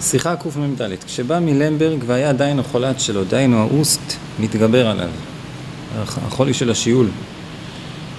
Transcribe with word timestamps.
שיחה 0.00 0.36
קמ"ד, 0.36 0.82
כשבא 1.06 1.38
מלמברג 1.38 1.98
והיה 2.06 2.28
עדיין 2.28 2.58
החולת 2.58 3.00
שלו, 3.00 3.24
דהיינו 3.24 3.60
האוסט, 3.60 4.12
מתגבר 4.40 4.86
עליו. 4.86 5.10
החולי 5.98 6.54
של 6.54 6.70
השיעול, 6.70 7.08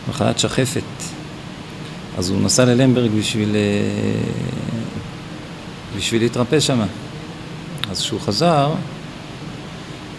מחלת 0.10 0.40
שחפת. 0.40 0.82
אז 2.18 2.30
הוא 2.30 2.42
נסע 2.42 2.66
ללמברג 2.66 3.12
בשביל, 3.20 3.56
אה, 3.56 3.62
בשביל 5.98 6.22
להתרפא 6.22 6.60
שם. 6.60 6.82
אז 7.92 8.02
כשהוא 8.02 8.20
חזר, 8.20 8.72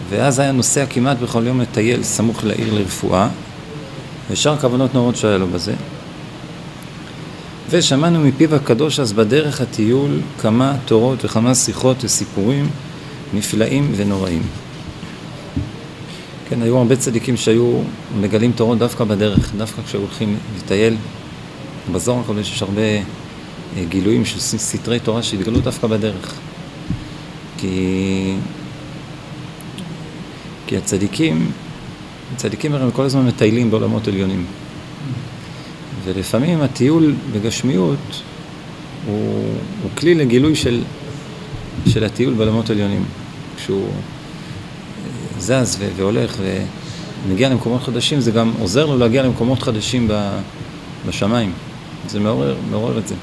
ואז 0.09 0.39
היה 0.39 0.51
נוסע 0.51 0.85
כמעט 0.85 1.17
בכל 1.17 1.43
יום 1.47 1.61
לטייל 1.61 2.03
סמוך 2.03 2.43
לעיר 2.43 2.73
לרפואה, 2.73 3.29
ושאר 4.29 4.57
כוונות 4.57 4.93
נורות 4.93 5.15
שהיה 5.15 5.37
לו 5.37 5.47
בזה. 5.47 5.73
ושמענו 7.71 8.19
מפיו 8.19 8.55
הקדוש 8.55 8.99
אז 8.99 9.13
בדרך 9.13 9.61
הטיול 9.61 10.19
כמה 10.41 10.75
תורות 10.85 11.25
וכמה 11.25 11.55
שיחות 11.55 12.03
וסיפורים 12.03 12.69
נפלאים 13.33 13.91
ונוראים. 13.95 14.41
כן, 16.49 16.61
היו 16.61 16.77
הרבה 16.77 16.95
צדיקים 16.95 17.37
שהיו 17.37 17.81
מגלים 18.21 18.51
תורות 18.51 18.77
דווקא 18.77 19.03
בדרך, 19.03 19.51
דווקא 19.57 19.81
כשהיו 19.81 20.01
הולכים 20.01 20.37
לטייל. 20.57 20.95
בזוהר 21.91 22.19
הקודש 22.19 22.51
יש 22.51 22.61
הרבה 22.61 22.81
אה, 22.81 23.03
גילויים 23.89 24.25
של 24.25 24.39
סתרי 24.39 24.99
תורה 24.99 25.23
שהתגלו 25.23 25.59
דווקא 25.59 25.87
בדרך. 25.87 26.35
כי, 27.57 28.33
כי 30.67 30.77
הצדיקים, 30.77 31.51
הצדיקים 32.33 32.73
הרי 32.73 32.91
כל 32.93 33.03
הזמן 33.03 33.25
מטיילים 33.25 33.71
בעולמות 33.71 34.07
עליונים. 34.07 34.45
ולפעמים 36.03 36.61
הטיול 36.61 37.15
בגשמיות 37.33 38.21
הוא, 39.05 39.43
הוא 39.83 39.91
כלי 39.97 40.15
לגילוי 40.15 40.55
של, 40.55 40.83
של 41.87 42.03
הטיול 42.03 42.33
בעולמות 42.33 42.69
עליונים. 42.69 43.05
כשהוא 43.57 43.87
אה, 43.87 45.39
זז 45.39 45.77
ו- 45.79 45.89
והולך 45.95 46.35
ומגיע 47.27 47.49
למקומות 47.49 47.83
חדשים, 47.83 48.19
זה 48.19 48.31
גם 48.31 48.51
עוזר 48.59 48.85
לו 48.85 48.97
להגיע 48.97 49.23
למקומות 49.23 49.61
חדשים 49.63 50.07
בשמיים. 51.07 51.53
זה 52.07 52.19
מעורר, 52.19 52.55
מעורר 52.71 52.97
את 52.97 53.07
זה. 53.07 53.15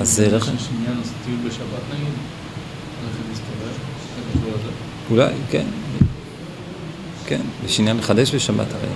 אז 0.00 0.08
זה 0.08 0.36
לך... 0.36 0.50
אולי, 5.10 5.32
כן. 5.50 5.64
כן, 7.26 7.40
יש 7.66 7.80
עניין 7.80 7.96
לחדש 7.96 8.34
בשבת 8.34 8.66
הרי. 8.72 8.88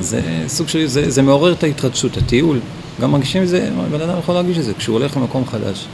זה 0.00 0.44
סוג 0.48 0.68
של, 0.68 0.86
זה, 0.86 1.10
זה 1.10 1.22
מעורר 1.22 1.52
את 1.52 1.62
ההתחדשות, 1.62 2.16
הטיול. 2.16 2.60
גם 3.00 3.10
מרגישים 3.10 3.42
את 3.42 3.48
זה, 3.48 3.70
בן 3.92 4.00
אדם 4.00 4.18
יכול 4.18 4.34
להרגיש 4.34 4.58
את 4.58 4.64
זה, 4.64 4.74
כשהוא 4.74 4.98
הולך 4.98 5.16
למקום 5.16 5.46
חדש, 5.46 5.86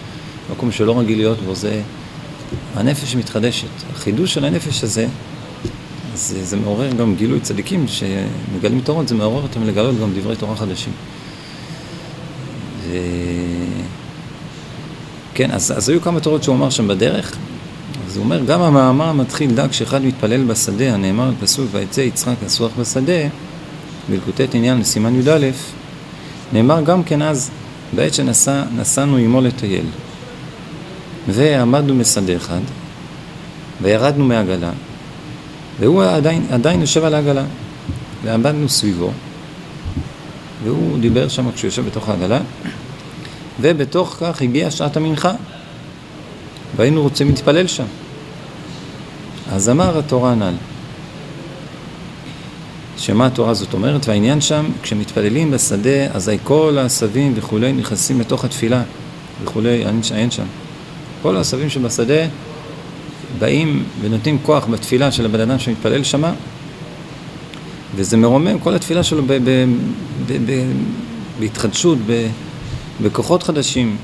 מקום 0.52 0.72
שלא 0.72 0.98
רגיל 0.98 1.18
להיות 1.18 1.40
בו, 1.40 1.54
זה 1.54 1.80
הנפש 2.74 3.16
מתחדשת. 3.16 3.68
החידוש 3.92 4.34
של 4.34 4.44
הנפש 4.44 4.84
הזה, 4.84 5.06
זה, 6.14 6.44
זה 6.44 6.56
מעורר 6.56 6.90
גם 6.90 7.14
גילוי 7.14 7.40
צדיקים 7.40 7.86
שמגלים 7.88 8.80
תורות, 8.80 9.08
זה 9.08 9.14
מעורר 9.14 9.42
אותם 9.42 9.66
לגלות 9.66 10.00
גם 10.00 10.12
דברי 10.14 10.36
תורה 10.36 10.56
חדשים. 10.56 10.92
ו... 12.84 12.96
כן, 15.34 15.50
אז, 15.50 15.72
אז 15.76 15.88
היו 15.88 16.00
כמה 16.00 16.20
תורות 16.20 16.42
שהוא 16.42 16.54
אמר 16.54 16.70
שם 16.70 16.88
בדרך, 16.88 17.36
אז 18.06 18.16
הוא 18.16 18.24
אומר, 18.24 18.44
גם 18.44 18.60
המאמר 18.60 19.12
מתחיל 19.12 19.54
דק 19.54 19.72
שאחד 19.72 20.04
מתפלל 20.04 20.44
בשדה, 20.44 20.94
הנאמר 20.94 21.30
בפסוק, 21.30 21.66
ויצא 21.72 22.00
יצחק 22.00 22.34
לסוח 22.44 22.72
בשדה, 22.78 23.28
בלקוטי 24.08 24.46
עניין 24.52 24.80
לסימן 24.80 25.20
י"א, 25.20 25.50
נאמר 26.52 26.82
גם 26.82 27.04
כן 27.04 27.22
אז, 27.22 27.50
בעת 27.96 28.14
שנסענו 28.14 29.16
עמו 29.16 29.40
לטייל, 29.40 29.86
ועמדנו 31.28 31.94
משדה 31.94 32.36
אחד, 32.36 32.60
וירדנו 33.82 34.24
מעגלה, 34.24 34.70
והוא 35.80 36.04
עדיין, 36.04 36.46
עדיין 36.50 36.80
יושב 36.80 37.04
על 37.04 37.14
העגלה, 37.14 37.44
ועמדנו 38.22 38.68
סביבו, 38.68 39.10
והוא 40.64 40.98
דיבר 40.98 41.28
שם 41.28 41.52
כשהוא 41.52 41.68
יושב 41.68 41.86
בתוך 41.86 42.08
העגלה, 42.08 42.40
ובתוך 43.60 44.16
כך 44.20 44.42
הגיעה 44.42 44.70
שעת 44.70 44.96
המנחה, 44.96 45.32
והיינו 46.76 47.02
רוצים 47.02 47.28
להתפלל 47.28 47.66
שם. 47.66 47.84
אז 49.52 49.68
אמר 49.68 49.98
התורה 49.98 50.32
הנ"ל, 50.32 50.54
שמה 53.02 53.26
התורה 53.26 53.50
הזאת 53.50 53.74
אומרת, 53.74 54.08
והעניין 54.08 54.40
שם, 54.40 54.64
כשמתפללים 54.82 55.50
בשדה, 55.50 56.06
אזי 56.12 56.38
כל 56.44 56.78
העשבים 56.80 57.32
וכולי 57.36 57.72
נכנסים 57.72 58.20
לתוך 58.20 58.44
התפילה 58.44 58.82
וכולי, 59.42 59.84
אין 60.14 60.30
שם. 60.30 60.44
כל 61.22 61.36
העשבים 61.36 61.70
שבשדה 61.70 62.26
באים 63.38 63.84
ונותנים 64.00 64.38
כוח 64.42 64.66
בתפילה 64.66 65.12
של 65.12 65.24
הבן 65.24 65.40
אדם 65.40 65.58
שמתפלל 65.58 66.04
שמה, 66.04 66.32
וזה 67.96 68.16
מרומם 68.16 68.58
כל 68.58 68.74
התפילה 68.74 69.02
שלו 69.02 69.22
ב- 69.22 69.32
ב- 69.32 69.66
ב- 70.26 70.72
בהתחדשות, 71.40 71.98
בכוחות 73.02 73.42
חדשים, 73.42 73.96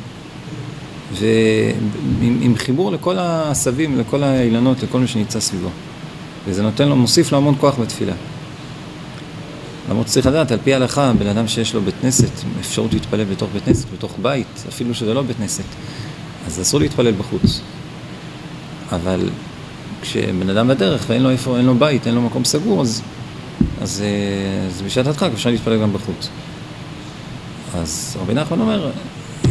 ועם 1.13 2.55
חיבור 2.57 2.93
לכל 2.93 3.19
העשבים, 3.19 3.99
לכל 3.99 4.23
האילנות, 4.23 4.83
לכל 4.83 4.99
מי 5.01 5.07
שנמצא 5.07 5.41
סביבו. 5.41 5.69
וזה 6.47 6.63
נותן 6.63 6.89
לו, 6.89 6.97
מוסיף 6.97 7.33
לו 7.33 7.39
המון 7.39 7.55
כוח 7.61 7.79
בתפילה. 7.79 8.15
למרות 9.91 10.09
שצריך 10.09 10.27
לדעת, 10.27 10.51
על 10.51 10.59
פי 10.65 10.73
ההלכה, 10.73 11.13
בן 11.19 11.27
אדם 11.27 11.49
שיש 11.49 11.75
לו 11.75 11.81
בית 11.81 11.95
כנסת, 12.03 12.31
אפשרות 12.61 12.93
להתפלל 12.93 13.25
בתוך 13.25 13.49
בית 13.53 13.65
כנסת, 13.65 13.87
בתוך 13.91 14.15
בית, 14.23 14.65
אפילו 14.69 14.95
שזה 14.95 15.15
לא 15.15 15.23
בית 15.23 15.37
כנסת, 15.37 15.65
אז 16.47 16.61
אסור 16.61 16.81
להתפלל 16.81 17.13
בחוץ. 17.13 17.61
אבל 18.93 19.29
כשבן 20.03 20.51
אדם 20.51 20.69
בדרך 20.69 21.05
ואין 21.09 21.23
לו 21.23 21.31
איפה, 21.31 21.57
אין 21.57 21.65
לו 21.65 21.75
בית, 21.75 22.07
אין 22.07 22.15
לו 22.15 22.23
מקום 22.23 22.45
סגור, 22.45 22.83
אז, 22.83 23.03
אז, 23.81 24.03
אה, 24.05 24.67
אז 24.67 24.83
בשעת 24.83 25.07
הדחק 25.07 25.31
אפשר 25.35 25.51
להתפלל 25.51 25.83
גם 25.83 25.93
בחוץ. 25.93 26.29
אז 27.75 28.17
רבי 28.21 28.35
נחמן 28.35 28.61
אומר, 28.61 28.91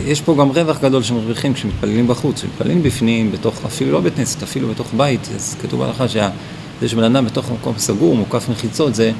יש 0.05 0.21
פה 0.21 0.35
גם 0.39 0.49
רווח 0.49 0.79
גדול 0.81 1.03
שמרוויחים 1.03 1.53
כשמתפללים 1.53 2.07
בחוץ, 2.07 2.35
כשמתפללים 2.35 2.83
בפנים, 2.83 3.31
בתוך, 3.31 3.65
אפילו 3.65 3.91
לא 3.91 4.01
בית 4.01 4.15
כנסת, 4.15 4.43
אפילו 4.43 4.67
בתוך 4.67 4.87
בית, 4.97 5.29
אז 5.35 5.55
כתוב 5.61 5.79
בהלכה 5.79 6.07
שזה 6.07 6.87
שבן 6.87 7.03
אדם 7.03 7.25
בתוך 7.25 7.51
מקום 7.51 7.73
סגור, 7.77 8.15
מוקף 8.15 8.49
מחיצות, 8.49 8.95
זה 8.95 9.11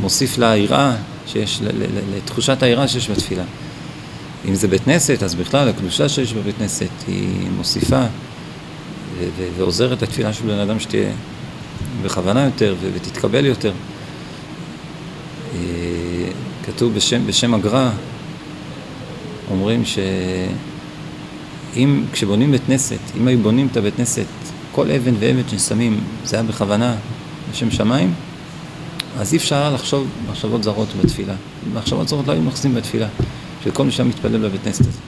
מוסיף 0.00 0.38
ליראה 0.38 0.96
שיש, 1.26 1.60
לתחושת 2.16 2.62
היראה 2.62 2.88
שיש 2.88 3.10
בתפילה. 3.10 3.44
אם 4.48 4.54
זה 4.54 4.68
בית 4.68 4.84
כנסת, 4.84 5.22
אז 5.22 5.34
בכלל 5.34 5.68
הקדושה 5.68 6.08
שיש 6.08 6.32
בבית 6.32 6.54
כנסת 6.58 6.88
היא 7.06 7.50
מוסיפה 7.56 8.02
ועוזרת 9.56 10.02
לתפילה 10.02 10.32
של 10.32 10.44
בן 10.46 10.58
אדם 10.58 10.80
שתהיה 10.80 11.10
בכוונה 12.02 12.44
יותר 12.44 12.74
ותתקבל 12.94 13.46
יותר. 13.46 13.72
אה, 15.54 15.58
כתוב 16.66 16.94
בשם, 16.94 17.26
בשם 17.26 17.54
הגר"א, 17.54 17.90
אומרים 19.50 19.82
שאם, 21.74 22.04
כשבונים 22.12 22.52
בית 22.52 22.62
כנסת, 22.66 22.98
אם 23.16 23.28
היו 23.28 23.38
בונים 23.38 23.68
את 23.72 23.76
הבית 23.76 23.96
כנסת, 23.96 24.26
כל 24.72 24.90
אבן 24.90 25.14
ואבן 25.18 25.48
ששמים, 25.48 26.00
זה 26.24 26.36
היה 26.36 26.42
בכוונה 26.42 26.94
בשם 27.52 27.70
שמיים, 27.70 28.14
אז 29.18 29.32
אי 29.32 29.38
אפשר 29.38 29.74
לחשוב 29.74 30.08
מחשבות 30.30 30.62
זרות 30.62 30.88
בתפילה. 31.02 31.34
מחשבות 31.74 32.08
זרות 32.08 32.26
לא 32.26 32.32
היו 32.32 32.42
נכנסים 32.42 32.74
בתפילה, 32.74 33.06
של 33.64 33.70
כל 33.70 33.84
מי 33.84 33.92
שהיה 33.92 34.08
מתפלל 34.08 34.48
בבית 34.48 34.60
כנסת 34.64 34.84
הזה. 34.86 34.98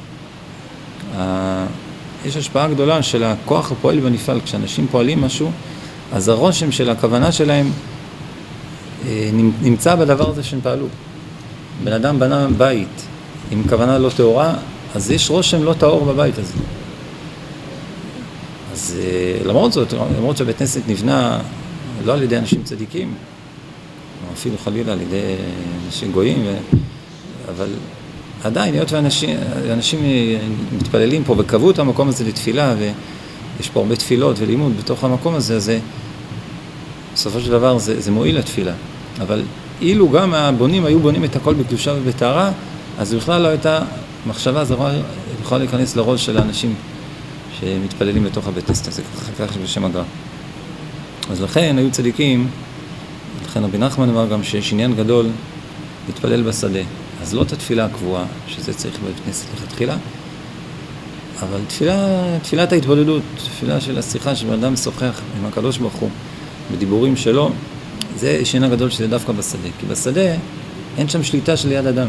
יש 2.24 2.36
השפעה 2.36 2.68
גדולה 2.68 3.02
של 3.02 3.24
הכוח 3.24 3.72
הפועל 3.72 4.00
בנפעל. 4.00 4.40
כשאנשים 4.40 4.86
פועלים 4.90 5.20
משהו, 5.20 5.50
אז 6.12 6.28
הרושם 6.28 6.72
של 6.72 6.90
הכוונה 6.90 7.32
שלהם 7.32 7.70
אה, 9.06 9.30
נמצא 9.62 9.94
בדבר 9.94 10.30
הזה 10.30 10.42
שהם 10.42 10.60
פעלו. 10.62 10.86
בן 11.84 11.92
אדם 11.92 12.18
בנה 12.18 12.46
בית 12.56 13.02
עם 13.50 13.62
כוונה 13.68 13.98
לא 13.98 14.10
טהורה, 14.16 14.54
אז 14.94 15.10
יש 15.10 15.30
רושם 15.30 15.62
לא 15.62 15.74
טהור 15.78 16.04
בבית 16.04 16.38
הזה. 16.38 16.52
אז 18.72 18.96
אה, 18.98 19.48
למרות 19.48 19.72
זאת, 19.72 19.92
למרות 20.18 20.36
שבית 20.36 20.58
כנסת 20.58 20.80
נבנה 20.88 21.38
לא 22.04 22.12
על 22.12 22.22
ידי 22.22 22.38
אנשים 22.38 22.62
צדיקים, 22.62 23.14
או 24.28 24.32
אפילו 24.32 24.58
חלילה 24.58 24.92
על 24.92 25.00
ידי 25.00 25.34
אנשים 25.86 26.12
גויים, 26.12 26.42
ו... 26.44 26.54
אבל 27.48 27.68
עדיין, 28.44 28.74
היות 28.74 28.92
ואנשים 28.92 30.00
מתפללים 30.72 31.24
פה 31.24 31.34
וקבעו 31.38 31.70
את 31.70 31.78
המקום 31.78 32.08
הזה 32.08 32.24
לתפילה, 32.24 32.74
ויש 32.78 33.68
פה 33.68 33.80
הרבה 33.80 33.96
תפילות 33.96 34.36
ולימוד 34.38 34.76
בתוך 34.78 35.04
המקום 35.04 35.34
הזה, 35.34 35.56
אז 35.56 35.64
זה, 35.64 35.78
בסופו 37.14 37.40
של 37.40 37.50
דבר 37.50 37.78
זה, 37.78 38.00
זה 38.00 38.10
מועיל 38.10 38.38
לתפילה. 38.38 38.72
אבל 39.20 39.42
אילו 39.80 40.10
גם 40.10 40.34
הבונים 40.34 40.84
היו 40.84 41.00
בונים 41.00 41.24
את 41.24 41.36
הכל 41.36 41.54
בקדושה 41.54 41.94
ובטהרה, 41.96 42.50
אז 42.98 43.14
בכלל 43.14 43.42
לא 43.42 43.48
הייתה 43.48 43.80
מחשבה 44.26 44.64
זרה 44.64 44.92
יכולה 45.42 45.58
להיכנס 45.58 45.96
לראש 45.96 46.26
של 46.26 46.38
האנשים 46.38 46.74
שמתפללים 47.60 48.24
בתוך 48.24 48.48
הבית 48.48 48.66
כנסת 48.66 48.88
הזה, 48.88 49.02
ככה 49.38 49.58
בשם 49.64 49.84
הגר"א. 49.84 50.02
אז 51.30 51.42
לכן 51.42 51.74
היו 51.78 51.90
צדיקים, 51.90 52.48
לכן 53.44 53.64
רבי 53.64 53.78
נחמן 53.78 54.08
אמר 54.08 54.26
גם 54.28 54.44
שיש 54.44 54.72
עניין 54.72 54.94
גדול 54.94 55.26
להתפלל 56.06 56.42
בשדה. 56.42 56.80
אז 57.22 57.34
לא 57.34 57.42
את 57.42 57.52
התפילה 57.52 57.84
הקבועה, 57.84 58.24
שזה 58.48 58.74
צריך 58.74 58.98
בבית 59.00 59.16
כנסת 59.26 59.46
לכתחילה, 59.54 59.96
אבל 61.42 61.60
תפילה, 61.68 61.98
תפילת 62.42 62.72
ההתבודדות, 62.72 63.22
תפילה 63.36 63.80
של 63.80 63.98
השיחה 63.98 64.36
שבן 64.36 64.52
אדם 64.52 64.72
משוחח 64.72 65.20
עם 65.38 65.46
הקדוש 65.46 65.78
ברוך 65.78 65.94
הוא 65.94 66.10
בדיבורים 66.72 67.16
שלו, 67.16 67.50
זה 68.16 68.40
שינה 68.44 68.68
גדול 68.68 68.90
שזה 68.90 69.08
דווקא 69.08 69.32
בשדה. 69.32 69.68
כי 69.80 69.86
בשדה 69.86 70.34
אין 70.98 71.08
שם 71.08 71.22
שליטה 71.22 71.56
של 71.56 71.72
יד 71.72 71.86
אדם. 71.86 72.08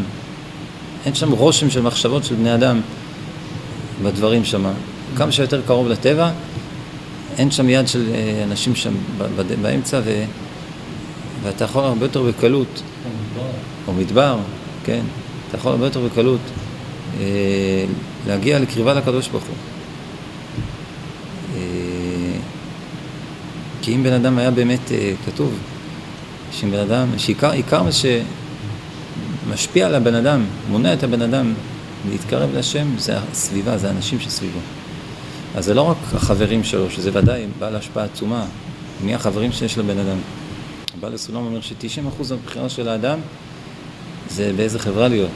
אין 1.05 1.15
שם 1.15 1.31
רושם 1.31 1.69
של 1.69 1.81
מחשבות 1.81 2.23
של 2.23 2.35
בני 2.35 2.55
אדם 2.55 2.81
בדברים 4.03 4.45
שם. 4.45 4.65
כמה 5.15 5.31
שיותר 5.31 5.61
קרוב 5.67 5.87
לטבע, 5.87 6.31
אין 7.37 7.51
שם 7.51 7.69
יד 7.69 7.87
של 7.87 8.05
אה, 8.13 8.43
אנשים 8.43 8.75
שם 8.75 8.93
באמצע, 9.61 10.01
ו... 10.05 10.23
ואתה 11.43 11.63
יכול 11.63 11.83
הרבה 11.83 12.05
יותר 12.05 12.23
בקלות, 12.23 12.81
או 13.87 13.93
מדבר, 13.93 14.37
כן, 14.83 15.01
אתה 15.47 15.57
יכול 15.57 15.71
הרבה 15.71 15.85
יותר 15.85 15.99
בקלות 16.07 16.39
אה, 17.19 17.85
להגיע 18.27 18.59
לקרבה 18.59 18.93
לקדוש 18.93 19.27
ברוך 19.27 19.43
הוא. 19.43 19.55
אה, 21.55 22.39
כי 23.81 23.95
אם 23.95 24.03
בן 24.03 24.13
אדם 24.13 24.37
היה 24.37 24.51
באמת 24.51 24.91
אה, 24.91 25.13
כתוב, 25.25 25.53
שאם 26.51 26.71
בן 26.71 26.79
אדם, 26.79 27.07
שעיקר 27.17 27.83
מה 27.83 27.89
שמשפיע 29.51 29.85
על 29.85 29.95
הבן 29.95 30.15
אדם, 30.15 30.45
מונע 30.69 30.93
את 30.93 31.03
הבן 31.03 31.21
אדם 31.21 31.53
להתקרב 32.09 32.49
להשם, 32.53 32.87
זה 32.97 33.17
הסביבה, 33.17 33.77
זה 33.77 33.87
האנשים 33.87 34.19
שסביבו. 34.19 34.59
אז 35.55 35.65
זה 35.65 35.73
לא 35.73 35.81
רק 35.81 35.97
החברים 36.13 36.63
שלו, 36.63 36.91
שזה 36.91 37.09
ודאי 37.13 37.45
בעל 37.59 37.75
השפעה 37.75 38.03
עצומה, 38.03 38.45
מי 39.03 39.15
החברים 39.15 39.51
שיש 39.51 39.77
לבן 39.77 39.97
אדם. 39.97 40.17
בעל 40.99 41.13
הסולם 41.13 41.45
אומר 41.45 41.61
ש-90% 41.61 42.33
מהבחירה 42.33 42.69
של 42.69 42.89
האדם 42.89 43.19
זה 44.29 44.51
באיזה 44.55 44.79
חברה 44.79 45.07
להיות. 45.07 45.29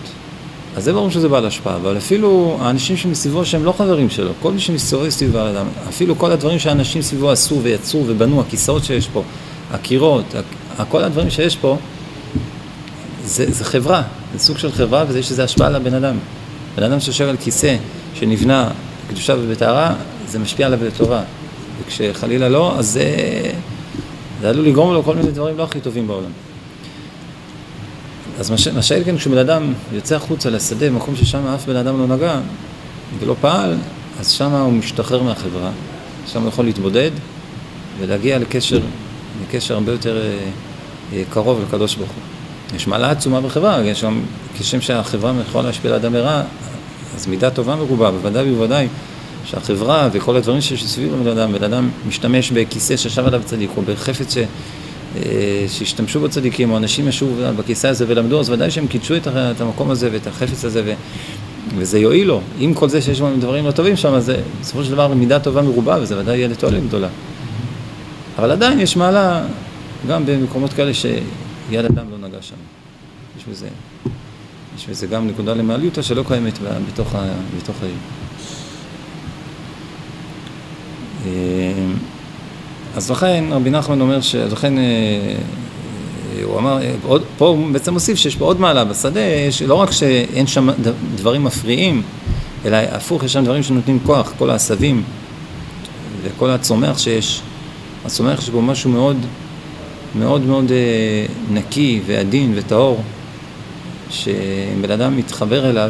אז 0.75 0.83
זה 0.83 0.93
ברור 0.93 1.09
שזה 1.09 1.29
בעל 1.29 1.45
השפעה, 1.45 1.75
אבל 1.75 1.97
אפילו 1.97 2.57
האנשים 2.61 2.97
שמסביבו 2.97 3.45
שהם 3.45 3.65
לא 3.65 3.71
חברים 3.71 4.09
שלו, 4.09 4.31
כל 4.41 4.51
מי 4.51 4.59
שמסתובב 4.59 5.09
סביב 5.09 5.35
האדם, 5.37 5.65
אפילו 5.89 6.17
כל 6.17 6.31
הדברים 6.31 6.59
שהאנשים 6.59 7.01
סביבו 7.01 7.31
עשו 7.31 7.59
ויצרו 7.63 8.03
ובנו, 8.07 8.41
הכיסאות 8.41 8.83
שיש 8.83 9.07
פה, 9.07 9.23
הקירות, 9.71 10.25
כל 10.89 11.03
הדברים 11.03 11.29
שיש 11.29 11.55
פה, 11.55 11.77
זה, 13.25 13.51
זה 13.51 13.65
חברה, 13.65 14.03
זה 14.33 14.39
סוג 14.39 14.57
של 14.57 14.71
חברה 14.71 15.05
ויש 15.07 15.31
לזה 15.31 15.43
השפעה 15.43 15.67
על 15.67 15.75
הבן 15.75 15.93
אדם. 15.93 16.17
בן 16.75 16.83
אדם 16.83 16.99
שיושב 16.99 17.27
על 17.27 17.37
כיסא 17.37 17.75
שנבנה 18.13 18.69
בקדושה 19.07 19.35
ובטהרה, 19.39 19.95
זה 20.27 20.39
משפיע 20.39 20.65
עליו 20.65 20.83
לטובה. 20.83 21.21
וכשחלילה 21.81 22.49
לא, 22.49 22.75
אז 22.77 22.87
זה, 22.87 23.05
זה 24.41 24.49
עלול 24.49 24.65
לגרום 24.65 24.93
לו 24.93 25.03
כל 25.03 25.15
מיני 25.15 25.31
דברים 25.31 25.57
לא 25.57 25.63
הכי 25.63 25.79
טובים 25.79 26.07
בעולם. 26.07 26.31
אז 28.39 28.51
מה 28.51 28.57
כן, 29.05 29.17
כשבן 29.17 29.37
אדם 29.37 29.73
יוצא 29.91 30.15
החוצה 30.15 30.49
לשדה, 30.49 30.89
מקום 30.89 31.15
ששם 31.15 31.47
אף 31.47 31.65
בן 31.65 31.75
אדם 31.75 31.99
לא 31.99 32.15
נגע 32.15 32.39
ולא 33.19 33.35
פעל, 33.41 33.75
אז 34.19 34.31
שם 34.31 34.51
הוא 34.51 34.73
משתחרר 34.73 35.23
מהחברה, 35.23 35.69
שם 36.27 36.41
הוא 36.41 36.47
יכול 36.47 36.65
להתבודד 36.65 37.11
ולהגיע 37.99 38.39
לקשר, 38.39 38.79
לקשר 39.43 39.73
הרבה 39.73 39.91
יותר 39.91 40.17
אה, 40.17 40.49
אה, 41.13 41.23
קרוב 41.29 41.61
לקדוש 41.67 41.95
ברוך 41.95 42.09
הוא. 42.09 42.75
יש 42.75 42.87
מעלה 42.87 43.11
עצומה 43.11 43.41
בחברה, 43.41 43.81
יש 43.83 43.99
שם, 43.99 44.21
כשם 44.59 44.81
שהחברה 44.81 45.33
יכולה 45.49 45.67
להשפיע 45.67 45.91
על 45.91 45.97
אדם 45.97 46.13
לרע, 46.13 46.41
אז 47.15 47.27
מידה 47.27 47.49
טובה 47.49 47.75
מרובה, 47.75 48.11
בוודאי 48.11 48.51
ובוודאי 48.51 48.87
שהחברה 49.47 50.09
וכל 50.11 50.35
הדברים 50.35 50.61
שיש 50.61 50.85
סביב 50.85 51.13
לבן 51.13 51.37
אדם, 51.37 51.53
בן 51.53 51.63
אדם 51.63 51.89
משתמש 52.07 52.51
בכיסא 52.51 52.97
שישב 52.97 53.27
עליו 53.27 53.41
צדיק, 53.45 53.69
או 53.77 53.81
בחפץ 53.81 54.33
ש... 54.33 54.37
אה, 55.15 55.65
שהשתמשו 55.67 56.19
בצדיקים, 56.19 56.71
או 56.71 56.77
אנשים 56.77 57.07
ישבו 57.07 57.29
בכיסא 57.57 57.87
הזה 57.87 58.05
ולמדו, 58.07 58.39
אז 58.39 58.49
ודאי 58.49 58.71
שהם 58.71 58.87
קידשו 58.87 59.15
את 59.15 59.61
המקום 59.61 59.91
הזה 59.91 60.09
ואת 60.11 60.27
החפץ 60.27 60.65
הזה, 60.65 60.81
ו... 60.85 60.93
וזה 61.77 61.99
יועיל 61.99 62.27
לו. 62.27 62.41
עם 62.59 62.73
כל 62.73 62.89
זה 62.89 63.01
שיש 63.01 63.21
בהם 63.21 63.39
דברים 63.39 63.65
לא 63.65 63.71
טובים 63.71 63.95
שם, 63.95 64.19
זה 64.19 64.41
בסופו 64.61 64.83
של 64.83 64.91
דבר 64.91 65.07
מידה 65.13 65.39
טובה 65.39 65.61
מרובה, 65.61 65.97
וזה 66.01 66.19
ודאי 66.19 66.37
יהיה 66.37 66.47
לתועלת 66.47 66.87
גדולה. 66.87 67.07
אבל 68.37 68.51
עדיין 68.51 68.79
יש 68.79 68.95
מעלה, 68.95 69.45
גם 70.07 70.25
במקומות 70.25 70.73
כאלה 70.73 70.93
שיד 70.93 71.85
אדם 71.85 72.05
לא 72.11 72.27
נגע 72.27 72.41
שם. 72.41 72.55
יש 73.37 73.43
בזה, 73.51 73.67
יש 74.77 74.89
בזה 74.89 75.07
גם 75.07 75.27
נקודה 75.27 75.53
למעליותה 75.53 76.03
שלא 76.03 76.23
קיימת 76.27 76.53
בתוך. 76.91 77.15
בתוך 77.57 77.75
העיר. 77.81 77.95
אה, 81.16 81.16
אז 82.95 83.11
לכן 83.11 83.43
רבי 83.51 83.69
נחמן 83.69 84.01
אומר 84.01 84.21
ש... 84.21 84.35
לכן 84.35 84.77
אה, 84.77 84.83
אה, 84.83 86.43
הוא 86.43 86.59
אמר, 86.59 86.79
עוד, 87.03 87.23
פה 87.37 87.47
הוא 87.47 87.71
בעצם 87.71 87.93
מוסיף 87.93 88.17
שיש 88.17 88.35
פה 88.35 88.45
עוד 88.45 88.59
מעלה 88.59 88.85
בשדה, 88.85 89.19
יש, 89.19 89.61
לא 89.61 89.73
רק 89.73 89.91
שאין 89.91 90.47
שם 90.47 90.69
דברים 91.15 91.43
מפריעים, 91.43 92.01
אלא 92.65 92.77
הפוך, 92.77 93.23
יש 93.23 93.33
שם 93.33 93.43
דברים 93.43 93.63
שנותנים 93.63 93.99
כוח, 94.05 94.33
כל 94.37 94.49
העשבים 94.49 95.03
וכל 96.23 96.49
הצומח 96.49 96.97
שיש. 96.97 97.41
הצומח 98.05 98.39
יש 98.39 98.49
בו 98.49 98.61
משהו 98.61 98.89
מאוד 98.89 99.17
מאוד 100.15 100.41
מאוד 100.41 100.71
אה, 100.71 101.25
נקי 101.51 102.01
ועדין 102.05 102.53
וטהור, 102.55 103.01
שאם 104.09 104.81
בן 104.81 104.91
אדם 104.91 105.17
מתחבר 105.17 105.69
אליו, 105.69 105.89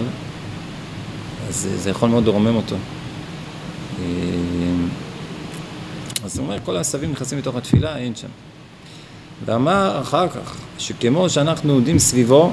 אז 1.49 1.67
זה 1.75 1.89
יכול 1.89 2.09
מאוד 2.09 2.25
לרומם 2.25 2.55
אותו. 2.55 2.75
אז 6.27 6.37
הוא 6.37 6.45
אומר, 6.45 6.57
כל 6.65 6.77
העשבים 6.77 7.11
נכנסים 7.11 7.37
לתוך 7.37 7.55
התפילה, 7.55 7.97
אין 7.97 8.15
שם. 8.15 8.27
ואמר 9.45 10.01
אחר 10.01 10.29
כך, 10.29 10.57
שכמו 10.77 11.29
שאנחנו 11.29 11.73
עומדים 11.73 11.99
סביבו, 11.99 12.51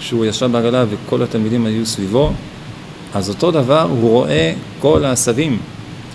שהוא 0.00 0.24
ישב 0.24 0.52
בעגלה 0.52 0.84
וכל 0.90 1.22
התלמידים 1.22 1.66
היו 1.66 1.86
סביבו, 1.86 2.32
אז 3.14 3.28
אותו 3.28 3.50
דבר 3.50 3.82
הוא 3.82 4.10
רואה 4.10 4.54
כל 4.80 5.04
העשבים, 5.04 5.58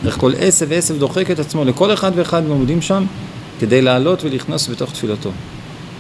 איך 0.05 0.17
כל 0.17 0.33
עשב 0.39 0.65
ועשב 0.69 0.99
דוחק 0.99 1.31
את 1.31 1.39
עצמו 1.39 1.65
לכל 1.65 1.93
אחד 1.93 2.11
ואחד 2.15 2.43
מעומדים 2.43 2.81
שם 2.81 3.05
כדי 3.59 3.81
לעלות 3.81 4.23
ולכנוס 4.23 4.69
בתוך 4.69 4.91
תפילתו, 4.91 5.31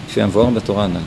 כפי 0.07 0.21
המבואר 0.21 0.49
בתורה 0.49 0.83
הנ"ל. 0.83 0.99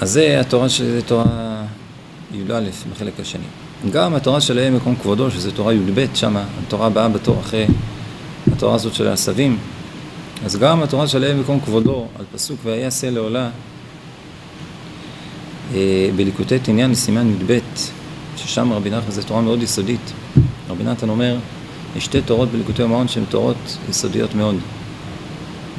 אז 0.00 0.10
זה 0.10 0.40
התורה, 0.40 0.68
שזה 0.68 1.02
תורה 1.02 1.24
י"א 2.34 2.60
בחלק 2.92 3.20
השני. 3.20 3.65
גם 3.90 4.14
התורה 4.14 4.40
של 4.40 4.70
מקום 4.70 4.96
כבודו, 4.96 5.30
שזה 5.30 5.52
תורה 5.52 5.74
י"ב 5.74 6.06
שמה, 6.14 6.44
התורה 6.66 6.86
הבאה 6.86 7.08
בתור 7.08 7.40
אחרי 7.40 7.66
התורה 8.52 8.74
הזאת 8.74 8.94
של 8.94 9.06
העשבים, 9.06 9.58
אז 10.44 10.56
גם 10.56 10.82
התורה 10.82 11.08
של 11.08 11.34
מקום 11.34 11.60
כבודו, 11.60 12.06
על 12.18 12.24
פסוק 12.34 12.60
ויעשה 12.64 13.10
לעולה, 13.10 13.48
אה, 15.74 16.08
בליקוטי 16.16 16.58
תניאן 16.58 16.94
סימן 16.94 17.30
י"ב, 17.30 17.58
ששם 18.36 18.72
רבי 18.72 18.90
נחמן 18.90 19.10
זו 19.10 19.22
תורה 19.22 19.40
מאוד 19.40 19.62
יסודית. 19.62 20.12
רבי 20.68 20.84
נתן 20.84 21.08
אומר, 21.08 21.36
יש 21.96 22.04
שתי 22.04 22.20
תורות 22.22 22.48
בליקוטי 22.48 22.82
המעון 22.82 23.08
שהן 23.08 23.24
תורות 23.28 23.78
יסודיות 23.90 24.34
מאוד. 24.34 24.56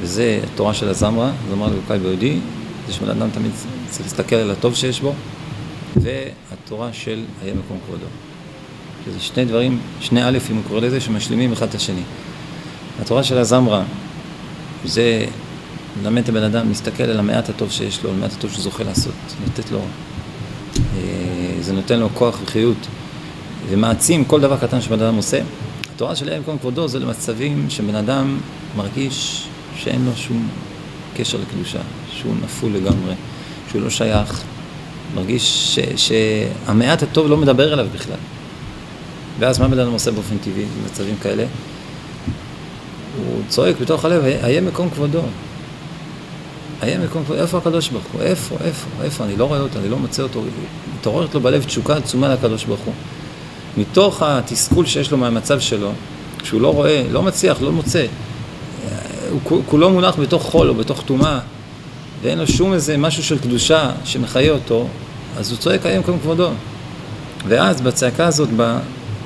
וזה 0.00 0.40
התורה 0.44 0.74
של 0.74 0.88
הזמרה, 0.88 1.30
זמרה 1.50 1.68
לוקאי 1.68 1.98
ביהודי, 1.98 2.38
זה 2.86 2.92
שבן 2.92 3.10
אדם 3.10 3.28
תמיד 3.30 3.50
צריך 3.88 4.02
להסתכל 4.02 4.36
על 4.36 4.50
הטוב 4.50 4.74
שיש 4.74 5.00
בו, 5.00 5.14
והתורה 5.96 6.92
של 6.92 7.24
היה 7.42 7.54
מקום 7.54 7.78
כבודו. 7.86 8.06
שזה 9.04 9.20
שני 9.20 9.44
דברים, 9.44 9.80
שני 10.00 10.24
א', 10.24 10.38
אם 10.50 10.56
הוא 10.56 10.64
קורא 10.68 10.80
לזה, 10.80 11.00
שמשלימים 11.00 11.52
אחד 11.52 11.68
את 11.68 11.74
השני. 11.74 12.02
התורה 13.00 13.24
של 13.24 13.38
הזמרה, 13.38 13.82
זה 14.84 15.26
ללמד 16.02 16.22
את 16.22 16.28
הבן 16.28 16.42
אדם 16.42 16.68
להסתכל 16.68 17.02
על 17.02 17.18
המעט 17.18 17.48
הטוב 17.48 17.70
שיש 17.70 18.02
לו, 18.02 18.10
על 18.10 18.16
המעט 18.16 18.32
הטוב 18.32 18.50
שהוא 18.50 18.62
זוכה 18.62 18.84
לעשות, 18.84 19.14
לתת 19.46 19.70
לו, 19.70 19.80
אה, 20.78 21.54
זה 21.60 21.72
נותן 21.72 21.98
לו 22.00 22.08
כוח 22.14 22.38
וחיות, 22.44 22.86
ומעצים 23.68 24.24
כל 24.24 24.40
דבר 24.40 24.56
קטן 24.56 24.80
שבן 24.80 25.02
אדם 25.02 25.14
עושה. 25.14 25.40
התורה 25.94 26.16
של 26.16 26.28
היה 26.28 26.40
מקום 26.40 26.58
כבודו 26.58 26.88
זה 26.88 26.98
למצבים 26.98 27.66
שבן 27.70 27.94
אדם 27.94 28.38
מרגיש 28.76 29.48
שאין 29.76 30.04
לו 30.04 30.10
שום 30.16 30.48
קשר 31.16 31.38
לקדושה, 31.38 31.80
שהוא 32.12 32.34
נפול 32.44 32.72
לגמרי, 32.72 33.14
שהוא 33.70 33.82
לא 33.82 33.90
שייך, 33.90 34.42
מרגיש 35.14 35.74
ש, 35.74 35.78
שהמעט 35.96 37.02
הטוב 37.02 37.28
לא 37.28 37.36
מדבר 37.36 37.72
אליו 37.72 37.86
בכלל. 37.94 38.16
ואז 39.38 39.58
מה 39.58 39.68
בן 39.68 39.78
אדם 39.78 39.92
עושה 39.92 40.10
באופן 40.10 40.38
טבעי 40.38 40.64
במצבים 40.64 41.14
כאלה? 41.22 41.44
הוא 43.18 43.42
צועק 43.48 43.76
בתוך 43.80 44.04
הלב, 44.04 44.22
היה 44.24 44.60
מקום 44.60 44.90
כבודו. 44.90 45.22
היה 46.80 46.98
מקום 46.98 47.24
כבודו, 47.24 47.42
איפה 47.42 47.58
הקדוש 47.58 47.88
ברוך 47.88 48.04
הוא? 48.12 48.22
איפה, 48.22 48.56
איפה, 48.64 48.86
איפה? 49.02 49.24
אני 49.24 49.36
לא 49.36 49.44
רואה 49.44 49.60
אותו, 49.60 49.78
אני 49.78 49.88
לא 49.88 49.96
מוצא 49.96 50.22
אותו. 50.22 50.42
מתעוררת 50.98 51.34
לו 51.34 51.40
בלב 51.40 51.64
תשוקה 51.64 51.96
עצומה 51.96 52.28
לקדוש 52.28 52.64
ברוך 52.64 52.80
הוא. 52.80 52.94
מתוך 53.76 54.22
התסכול 54.22 54.86
שיש 54.86 55.10
לו 55.10 55.18
מהמצב 55.18 55.60
שלו, 55.60 55.90
כשהוא 56.38 56.60
לא 56.60 56.72
רואה, 56.72 57.04
לא 57.10 57.22
מצליח, 57.22 57.62
לא 57.62 57.72
מוצא, 57.72 58.06
הוא 59.30 59.62
כולו 59.66 59.90
מונח 59.90 60.16
בתוך 60.16 60.42
חול 60.42 60.68
או 60.68 60.74
בתוך 60.74 61.02
טומאה, 61.06 61.38
ואין 62.22 62.38
לו 62.38 62.46
שום 62.46 62.72
איזה 62.72 62.96
משהו 62.96 63.22
של 63.22 63.38
קדושה 63.38 63.90
שמחיה 64.04 64.52
אותו, 64.52 64.86
אז 65.36 65.50
הוא 65.50 65.58
צועק 65.58 65.86
היום 65.86 66.02
כמו 66.02 66.14
כבודו. 66.22 66.50
ואז 67.48 67.80
בצעקה 67.80 68.26
הזאת, 68.26 68.48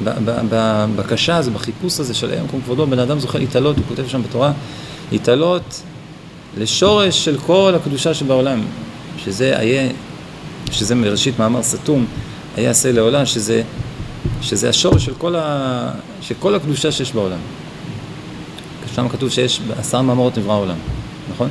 בבקשה 0.05 1.37
הזו, 1.37 1.51
בחיפוש 1.51 2.01
הזה 2.01 2.15
של 2.15 2.31
היום 2.31 2.49
כמו 2.49 2.61
כבודו, 2.65 2.87
בן 2.87 2.99
אדם 2.99 3.19
זוכה 3.19 3.39
להתעלות, 3.39 3.77
הוא 3.77 3.85
כותב 3.89 4.09
שם 4.09 4.23
בתורה, 4.23 4.53
להתעלות 5.13 5.83
לשורש 6.59 7.25
של 7.25 7.39
כל 7.39 7.75
הקדושה 7.77 8.15
שבעולם, 8.15 8.63
שזה 9.25 9.59
היה, 9.59 9.89
שזה 10.71 10.95
מראשית 10.95 11.39
מאמר 11.39 11.63
סתום, 11.63 12.07
היה 12.57 12.71
עשה 12.71 12.93
לעולם, 12.93 13.27
שזה, 13.27 13.63
שזה 14.43 14.69
השורש 14.69 15.05
של 15.05 15.15
כל, 15.15 15.37
ה, 15.37 15.91
של 16.21 16.35
כל 16.41 16.55
הקדושה 16.55 16.93
שיש 16.93 17.13
בעולם. 17.13 17.39
שם 18.95 19.09
כתוב 19.09 19.31
שיש 19.31 19.61
עשרה 19.79 20.03
מאמרות 20.03 20.39
נברא 20.39 20.53
העולם, 20.53 20.77
נכון? 21.35 21.49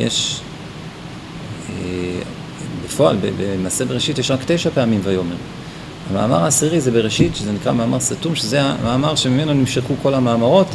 יש, 0.00 0.40
בפועל, 2.84 3.16
במעשה 3.38 3.84
בראשית 3.84 4.18
יש 4.18 4.30
רק 4.30 4.40
תשע 4.46 4.70
פעמים 4.70 5.00
ויאמר. 5.04 5.36
המאמר 6.10 6.44
העשירי 6.44 6.80
זה 6.80 6.90
בראשית, 6.90 7.36
שזה 7.36 7.52
נקרא 7.52 7.72
מאמר 7.72 8.00
סתום, 8.00 8.34
שזה 8.34 8.62
המאמר 8.62 9.14
שממנו 9.14 9.52
נמשכו 9.54 9.94
כל 10.02 10.14
המאמרות, 10.14 10.66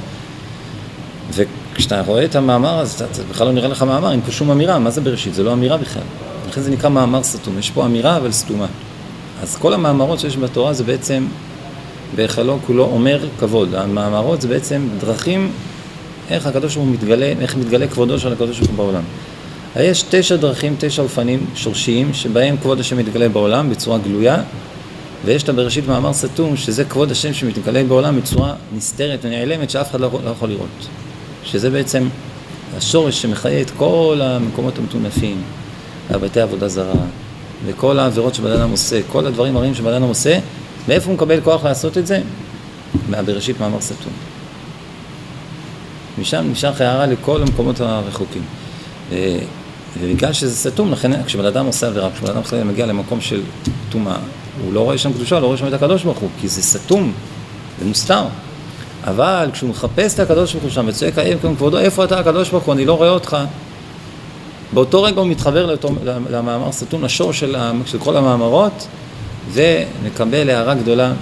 וכשאתה 1.34 2.02
רואה 2.02 2.26
את 2.26 2.36
המאמר 2.36 2.80
אז 2.80 3.04
זה 3.14 3.24
בכלל 3.30 3.48
לא 3.48 3.54
נראה 3.54 3.68
לך 3.68 3.84
מאמר, 3.84 4.12
אין 4.12 4.22
פה 4.22 4.32
שום 4.32 4.52
אמירה, 4.52 4.80
מה 4.80 4.90
זה 4.90 5.02
בראשית? 5.02 5.34
זה 5.34 5.44
לא 5.44 5.54
אמירה 5.54 5.78
בכלל. 5.78 6.04
לכן 6.50 6.62
זה 6.62 6.72
נקרא 6.72 6.90
מאמר 6.90 7.24
סתום, 7.24 7.60
יש 7.60 7.70
פה 7.70 7.86
אמירה 7.86 8.18
אבל 8.18 8.32
סתומה. 8.32 8.68
אז 9.42 9.56
כל 9.56 9.74
המאמרות 9.74 10.20
שיש 10.20 10.38
בתורה 10.38 10.74
זה 10.74 10.84
בעצם, 10.84 11.26
בהיכלו 12.16 12.60
כולו 12.68 12.84
אומר 12.84 13.26
כבוד. 13.40 13.76
המאמרות 13.76 14.42
זה 14.42 14.48
בעצם 14.48 14.88
דרכים 15.00 15.52
איך 16.30 16.48
הקדוש 16.48 16.76
ברוך 16.76 16.88
הוא 16.88 16.94
מתגלה, 16.94 17.34
איך 17.42 17.56
מתגלה 17.56 17.88
כבודו 17.88 18.20
של 18.20 18.34
הקדוש 18.34 18.60
ברוך 18.60 18.70
הוא 18.70 18.78
בעולם. 18.78 19.04
יש 19.76 20.04
תשע 20.10 20.36
דרכים, 20.36 20.76
תשע 20.80 21.02
אופנים 21.02 21.46
שורשיים, 21.56 22.14
שבהם 22.14 22.58
כבוד 22.58 22.80
השם 22.80 22.98
מתגלה 22.98 23.30
בעולם 23.30 23.70
בצורה 23.70 23.98
גלויה, 23.98 24.38
ויש 25.26 25.44
את 25.44 25.50
הבראשית 25.50 25.88
מאמר 25.88 26.14
סתום, 26.14 26.58
שזה 26.58 26.86
כבוד 26.86 27.12
השם 27.12 27.34
שמתגלה 27.34 27.84
בעולם 27.84 28.20
בצורה 28.20 28.54
נסתרת 28.76 29.20
ונעלמת, 29.24 29.70
שאף 29.70 29.92
אחד 29.92 30.00
לא 30.00 30.10
לא 30.24 30.30
יכול 30.30 30.50
לראות. 30.50 30.88
שזה 31.44 31.70
בעצם 31.70 32.08
השורש 32.78 33.22
שמחיה 33.22 33.62
את 33.62 33.72
כל 33.78 34.20
המקומות 34.24 34.78
המטונפים, 34.78 35.42
הבתי 36.10 36.42
עבודה 36.42 36.68
זרה, 36.68 36.94
וכל 37.66 38.00
העבירות 38.00 38.36
שבן 38.36 38.52
אדם 38.52 38.72
עושה, 38.72 39.00
כל 39.12 39.28
הדברים 39.28 39.58
הרעים 39.58 39.76
שבן 39.76 39.94
אדם 39.94 40.04
עושה, 40.04 40.40
מאיפה 40.88 41.08
הוא 41.08 41.16
מקבל 41.16 41.42
כוח 41.42 41.64
לעשות 41.64 41.98
את 41.98 42.08
זה? 42.08 42.22
מהבראשית 43.10 43.60
מאמר 43.60 43.82
סתום. 43.82 44.14
משם 46.18 46.46
נמשך 46.48 46.82
הערה 46.82 47.06
לכל 47.06 47.42
המקומות 47.42 47.82
הרחוקים. 47.82 48.44
ובגלל 50.00 50.34
שזה 50.34 50.56
סתום, 50.56 50.92
לכן 50.92 51.24
כשבן 51.24 51.46
אדם 51.46 51.66
עושה 51.66 51.88
עבירה, 51.88 52.10
כשבן 52.16 52.30
אדם 52.30 52.44
חלילה 52.44 52.66
מגיע 52.66 52.86
למקום 52.86 53.22
של 53.22 53.42
טומאה, 53.90 54.18
הוא 54.64 54.74
לא 54.74 54.80
רואה 54.80 54.98
שם 54.98 55.14
קדושה, 55.14 55.40
לא 55.40 55.46
רואה 55.46 55.58
שם 55.58 55.68
את 55.68 55.74
הקדוש 55.74 56.04
ברוך 56.04 56.18
הוא, 56.18 56.30
כי 56.42 56.48
זה 56.48 56.62
סתום, 56.62 57.14
זה 57.80 57.86
מוסתר. 57.86 58.24
אבל 59.04 59.50
כשהוא 59.54 59.70
מחפש 59.70 60.14
את 60.14 60.20
הקדוש 60.20 60.52
ברוך 60.52 60.64
הוא 60.64 60.72
שם 60.72 60.86
וצועק 60.88 61.18
האם 61.18 61.38
כאן 61.42 61.56
כבודו, 61.56 61.78
איפה 61.80 62.04
אתה 62.04 62.20
הקדוש 62.20 62.50
ברוך 62.50 62.64
הוא, 62.64 62.74
אני 62.74 62.86
לא 62.86 62.94
רואה 62.94 63.10
אותך. 63.10 63.38
באותו 64.74 65.04
רגע 65.04 65.22
הוא 65.22 65.28
מתחבר 65.28 65.66
לאותו, 65.66 65.90
למאמר 66.30 66.72
סתום, 66.72 67.04
לשור 67.04 67.34
של, 67.34 67.56
של 67.86 68.00
כל 68.00 68.18
המאמרות, 68.18 68.88
ומקבל 69.52 70.50
הערה 70.50 70.74
גדולה, 70.74 71.14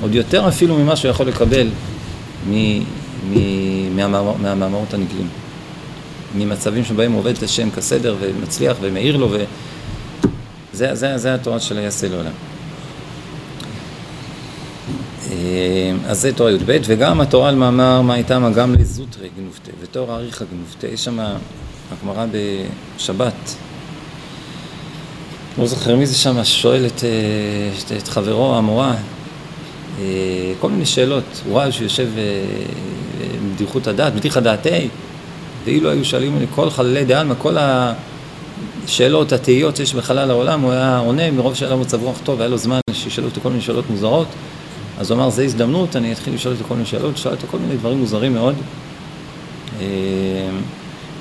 עוד 0.00 0.14
יותר 0.14 0.48
אפילו 0.48 0.76
ממה 0.76 0.96
שהוא 0.96 1.10
יכול 1.10 1.26
לקבל 1.26 1.68
מ, 2.50 2.78
מ, 3.30 3.96
מהמאמר, 3.96 4.32
מהמאמרות 4.42 4.94
הנגלים. 4.94 5.28
ממצבים 6.38 6.84
שבהם 6.84 7.12
עובד 7.12 7.36
את 7.36 7.42
השם 7.42 7.70
כסדר 7.70 8.16
ומצליח 8.20 8.76
ומאיר 8.80 9.16
לו, 9.16 9.30
וזה 9.30 10.94
זה, 10.94 11.18
זה 11.18 11.34
התורה 11.34 11.60
של 11.60 11.78
היעשה 11.78 12.08
לעולם. 12.08 12.32
אה, 15.30 15.92
אז 16.06 16.20
זה 16.20 16.32
תורה 16.32 16.50
י"ב, 16.52 16.78
וגם 16.84 17.20
התורה 17.20 17.48
על 17.48 17.54
מאמר 17.54 18.00
מה 18.00 18.14
הייתה 18.14 18.38
מה? 18.38 18.50
גם 18.50 18.74
לזוטרי 18.74 19.28
גנובתי, 19.38 19.70
ותור 19.80 20.14
אריכא 20.14 20.44
גנובתי, 20.52 20.86
יש 20.86 21.04
שם 21.04 21.18
הגמרא 21.92 22.26
בשבת, 22.96 23.54
לא 25.58 25.66
זוכר 25.66 25.96
מי 25.96 26.06
זה 26.06 26.14
שם, 26.14 26.44
שואל 26.44 26.86
את, 26.86 27.04
אה, 27.04 27.10
את, 27.78 28.02
את 28.02 28.08
חברו, 28.08 28.56
המורה, 28.56 28.94
אה, 29.98 30.04
כל 30.60 30.70
מיני 30.70 30.86
שאלות, 30.86 31.42
הוא 31.46 31.58
ראה 31.58 31.72
שהוא 31.72 31.84
יושב 31.84 32.08
בבדיחות 33.52 33.86
הדעת, 33.86 34.14
בדיחה 34.14 34.40
דעתי, 34.40 34.88
ואילו 35.66 35.90
היו 35.90 36.04
שואלים 36.04 36.38
כל 36.54 36.70
חללי 36.70 37.04
דעלמא, 37.04 37.34
כל 37.38 37.56
השאלות, 38.84 39.32
התהיות 39.32 39.76
שיש 39.76 39.94
בחלל 39.94 40.30
העולם, 40.30 40.60
הוא 40.60 40.72
היה 40.72 40.98
עונה 40.98 41.30
מרוב 41.30 41.54
שהיה 41.54 41.70
לו 41.70 41.78
מצב 41.78 42.02
רוח 42.02 42.18
טוב, 42.24 42.40
היה 42.40 42.48
לו 42.48 42.58
זמן 42.58 42.80
שישאלו 42.92 43.26
אותו 43.26 43.40
כל 43.40 43.48
מיני 43.48 43.62
שאלות 43.62 43.90
מוזרות. 43.90 44.28
אז 44.98 45.10
הוא 45.10 45.18
אמר, 45.18 45.30
זו 45.30 45.42
הזדמנות, 45.42 45.96
אני 45.96 46.12
אתחיל 46.12 46.34
לשאול 46.34 46.54
אותו 46.54 46.64
כל 46.68 46.74
מיני 46.74 46.86
שאלות, 46.86 47.16
שאל 47.16 47.32
אותו 47.32 47.46
כל 47.50 47.58
מיני 47.58 47.76
דברים 47.76 47.98
מוזרים 47.98 48.34
מאוד. 48.34 48.54
אה, 49.80 49.86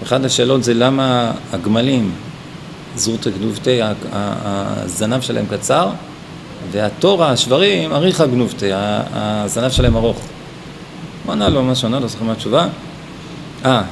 אחת 0.04 0.26
השאלות 0.26 0.64
זה 0.64 0.74
למה 0.74 1.32
הגמלים, 1.54 2.12
זורטה 2.96 3.30
גנובתי, 3.30 3.80
הזנב 4.12 5.22
שלהם 5.22 5.46
קצר, 5.52 5.90
והתורה, 6.72 7.30
השברים, 7.32 7.94
אריכה 7.94 8.26
גנובתי, 8.26 8.70
הזנב 8.74 9.72
שלהם 9.72 9.96
ארוך. 9.96 10.18
הוא 11.26 11.34
ענה 11.34 11.50
לו 11.50 11.64
מה 11.64 11.76
שעונה, 11.76 12.00
לא 12.00 12.08
זוכר 12.08 12.26
מה 12.26 12.32
התשובה. 12.32 12.68
אה, 13.66 13.84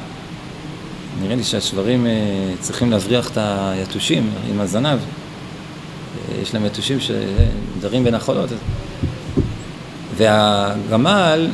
נראה 1.21 1.35
לי 1.35 1.43
שהשברים 1.43 2.07
אה, 2.07 2.11
צריכים 2.59 2.91
להבריח 2.91 3.31
את 3.31 3.37
היתושים 3.37 4.29
עם 4.49 4.61
הזנב. 4.61 4.99
אה, 4.99 6.41
יש 6.41 6.53
להם 6.53 6.65
יתושים 6.65 6.97
שדרים 6.99 8.03
בין 8.03 8.13
החולות. 8.13 8.49
והגמל, 10.17 11.49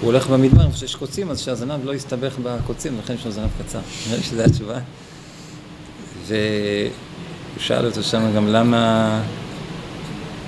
הוא 0.00 0.06
הולך 0.06 0.28
במדבר, 0.28 0.64
איפה 0.66 0.76
שיש 0.76 0.94
קוצים, 0.94 1.30
אז 1.30 1.40
שהזנב 1.40 1.84
לא 1.84 1.94
יסתבך 1.94 2.34
בקוצים, 2.42 2.98
לכן 3.04 3.14
יש 3.18 3.24
לו 3.24 3.32
זנב 3.32 3.48
קצר. 3.64 3.78
נראה 4.06 4.16
לי 4.18 4.22
שזו 4.22 4.42
התשובה. 4.42 4.78
והוא 6.26 6.90
שאל 7.58 7.86
אותו 7.86 8.02
שם 8.02 8.32
גם 8.36 8.48
למה... 8.48 9.20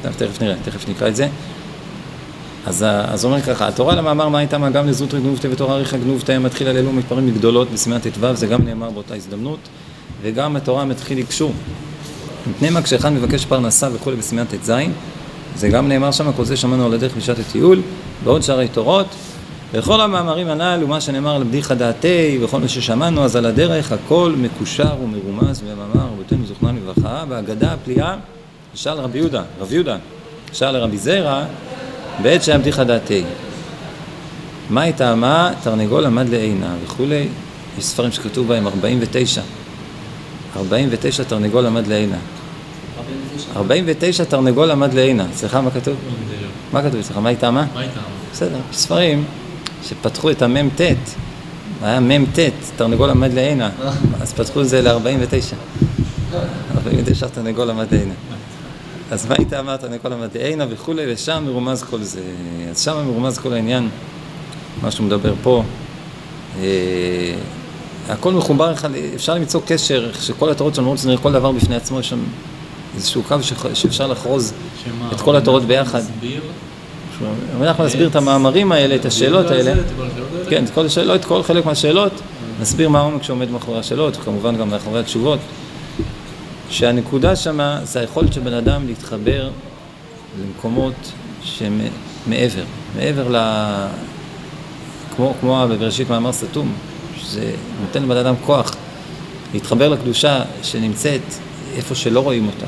טוב, 0.03 0.13
תכף 0.13 0.43
נראה, 0.43 0.55
תכף 0.65 0.89
נקרא 0.89 1.09
את 1.09 1.17
זה. 1.17 1.29
אז, 2.69 2.85
הוא 3.25 3.33
אומר 3.33 3.43
ככה, 3.43 3.69
התורה 3.69 3.95
למאמר 3.95 4.29
מה 4.29 4.39
הייתה 4.39 4.59
מה 4.59 4.71
גם 4.71 4.89
לזוטרי 4.89 5.21
גנובתי 5.21 5.49
ותורה 5.49 5.75
אריכא 5.75 5.97
גנובתי 5.97 6.33
היה 6.33 6.39
מתחיל 6.39 6.69
על 6.69 6.77
אלו 6.77 6.93
מתפרים 6.93 7.27
מגדולות 7.27 7.71
בסימן 7.71 7.99
ט"ו, 7.99 8.35
זה 8.35 8.47
גם 8.47 8.65
נאמר 8.65 8.91
באותה 8.91 9.15
הזדמנות, 9.15 9.59
וגם 10.23 10.57
התורה 10.57 10.85
מתחיל 10.85 11.19
לקשור. 11.19 11.53
מפני 12.51 12.71
מה 12.71 12.83
כשאחד 12.83 13.13
מבקש 13.13 13.45
פרנסה 13.45 13.89
וכולי 13.93 14.17
בסימן 14.17 14.45
ט"ז, 14.45 14.73
זה 15.57 15.69
גם 15.69 15.89
נאמר 15.89 16.13
שם, 16.13 16.33
כל 16.33 16.45
זה 16.45 16.57
שמענו 16.57 16.87
על 16.87 16.95
הדרך 16.95 17.17
בשעת 17.17 17.39
הטיול, 17.39 17.81
בעוד 18.25 18.43
שערי 18.43 18.69
תורות. 18.69 19.07
וכל 19.73 20.01
המאמרים 20.01 20.49
הנ"ל 20.49 20.85
ומה 20.85 21.01
שנאמר 21.01 21.37
על 21.37 21.45
בדיחה 21.45 21.75
דעתי 21.75 22.39
וכל 22.43 22.61
מה 22.61 22.69
ששמענו, 22.69 23.25
אז 23.25 23.37
על 23.37 23.47
הדרך 23.47 23.93
הכל 23.93 24.35
מקושר 24.37 24.95
ומרומז 25.03 25.61
במאמר 25.61 26.07
רבותינו 26.13 26.47
זוכנן 26.47 26.77
לברכה, 26.77 27.25
בהגדה 27.29 27.73
הפליאה, 27.73 28.17
שאל 28.75 28.99
רבי 28.99 29.19
יהודה, 29.19 29.43
רב 29.61 29.73
יהודה, 29.73 29.97
שאל 30.53 30.71
לרבי 30.71 30.99
זרע, 30.99 31.45
בעת 32.23 32.49
בדיחה 32.61 32.85
דעתי. 32.85 33.25
מה 34.71 34.83
הייתה 34.83 35.15
מה? 35.15 35.53
תרנגול 35.63 36.07
עמד 36.07 36.29
לעינה 36.29 36.75
וכולי, 36.85 37.29
יש 37.79 37.85
ספרים 37.85 38.13
שכתוב 38.13 38.49
בהם 38.49 38.67
49. 38.67 39.43
49 40.57 41.25
תרנגול 41.25 41.67
עמד 41.67 41.87
לעינה. 41.87 42.17
49 43.57 44.25
תרנגול 44.25 44.71
עמד 44.71 44.95
לעינה. 44.95 45.27
סליחה, 45.35 45.61
מה 45.61 45.71
כתוב? 45.71 45.97
מה 46.73 46.83
כתוב 46.83 47.01
אצלך? 47.01 47.17
מה 47.17 47.29
איתה 47.29 47.51
מה? 47.51 47.67
מה 47.75 47.83
איתה? 47.83 48.01
בסדר, 48.33 48.59
ספרים 48.73 49.25
שפתחו 49.85 50.31
את 50.31 50.43
המ"ט, 50.43 50.81
היה 51.83 52.01
מ"ט, 52.01 52.39
תרנגול 52.77 53.11
עמד 53.11 53.33
לעינה, 53.33 53.71
אז 54.21 54.33
פתחו 54.33 54.61
את 54.61 54.69
זה 54.69 54.83
ל-49. 54.83 55.55
49 56.77 57.29
תרנגול 57.29 57.71
עמד 57.71 57.87
לעינה. 57.95 58.15
אז 59.11 59.27
מה 59.27 59.35
איתה 59.39 59.61
אמרת 59.61 59.81
תרנגול 59.81 60.13
עמד 60.13 60.29
לעינה 60.35 60.65
וכולי, 60.71 61.13
ושם 61.13 61.45
מרומז 61.47 61.83
כל 61.83 62.03
זה. 62.03 62.21
אז 62.71 62.81
שם 62.85 62.97
מרומז 63.07 63.39
כל 63.39 63.53
העניין, 63.53 63.89
מה 64.83 64.91
שהוא 64.91 65.07
מדבר 65.07 65.35
פה. 65.43 65.63
אה, 66.61 67.35
הכל 68.09 68.33
מחובר 68.33 68.75
אפשר 69.15 69.35
למצוא 69.35 69.61
קשר, 69.67 70.11
שכל 70.21 70.51
התורות 70.51 70.75
שלנו 70.75 70.91
רוצים 70.91 71.11
לראות 71.11 71.23
כל 71.23 71.33
דבר 71.33 71.53
בפני 71.53 71.77
עצמו, 71.77 72.01
יש 72.01 72.09
שם 72.09 72.19
איזשהו 72.97 73.23
קו 73.23 73.37
שאפשר 73.75 74.07
לחרוז 74.07 74.53
את 75.13 75.21
כל 75.21 75.37
התורות 75.37 75.63
ביחד. 75.63 76.01
אנחנו 77.61 77.85
נסביר 77.85 78.09
את 78.09 78.17
המאמרים 78.17 78.73
האלה, 78.73 78.95
את 78.95 79.05
השאלות 79.05 79.51
האלה. 79.51 79.73
כן, 80.51 80.65
את 80.65 80.71
כל 80.71 80.87
השאלות, 80.87 81.25
כל 81.25 81.43
חלק 81.43 81.67
מהשאלות, 81.67 82.13
נסביר 82.61 82.89
מה 82.89 82.99
העומק 82.99 83.23
שעומד 83.23 83.51
מאחורי 83.51 83.79
השאלות, 83.79 84.17
וכמובן 84.17 84.57
גם 84.57 84.71
מאחורי 84.71 85.01
התשובות. 85.01 85.39
שהנקודה 86.71 87.37
שמה 87.37 87.81
זה 87.85 88.01
היכולת 88.01 88.33
של 88.33 88.41
בן 88.41 88.53
אדם 88.53 88.87
להתחבר 88.87 89.51
למקומות 90.41 90.95
שמעבר, 91.43 92.65
מעבר 92.97 93.29
ל... 93.29 93.37
כמו, 95.17 95.35
כמו 95.41 95.67
בבראשית 95.71 96.11
מאמר 96.11 96.33
סתום, 96.33 96.73
שזה 97.17 97.53
נותן 97.81 98.03
לבן 98.03 98.17
אדם 98.17 98.35
כוח 98.47 98.77
להתחבר 99.55 99.89
לקדושה 99.89 100.43
שנמצאת 100.63 101.21
איפה 101.77 101.95
שלא 101.95 102.21
רואים 102.21 102.47
אותה, 102.47 102.67